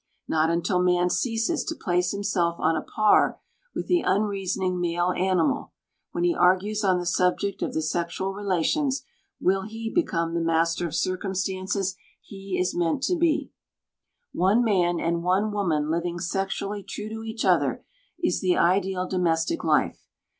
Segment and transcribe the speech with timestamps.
[0.27, 3.39] Not until man ceases to place himself on a par
[3.75, 5.73] with the unreasoning male animal,
[6.11, 9.03] when he argues on the subject of the sexual relations,
[9.39, 13.51] will he become the master of circumstance he is meant to be.
[14.31, 17.85] One man and one woman living sexually true to each other
[18.17, 20.07] is the ideal domestic life.